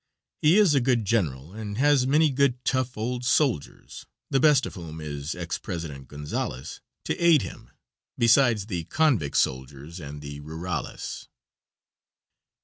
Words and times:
He 0.41 0.57
is 0.57 0.73
a 0.73 0.81
good 0.81 1.05
general, 1.05 1.53
and 1.53 1.77
has 1.77 2.07
many 2.07 2.31
good, 2.31 2.65
tough 2.65 2.97
old 2.97 3.23
soldiers, 3.23 4.07
the 4.31 4.39
best 4.39 4.65
of 4.65 4.73
whom 4.73 4.99
is 4.99 5.35
ex 5.35 5.59
President 5.59 6.07
Gonzales, 6.07 6.81
to 7.05 7.15
aid 7.23 7.43
him, 7.43 7.69
besides 8.17 8.65
the 8.65 8.85
convict 8.85 9.37
soldiers 9.37 9.99
and 9.99 10.23
the 10.23 10.39
rurales. 10.39 11.27